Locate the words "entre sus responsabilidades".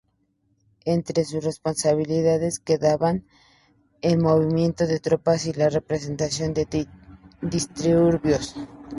0.85-2.57